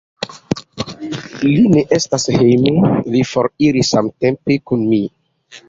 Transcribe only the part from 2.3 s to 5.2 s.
hejme; li foriris samtempe kun mi.